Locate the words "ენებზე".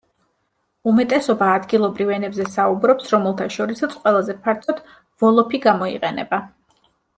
2.15-2.47